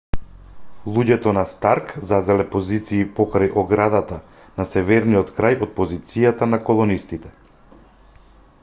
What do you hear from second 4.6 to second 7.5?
на северниот крај од позицијата на колонистите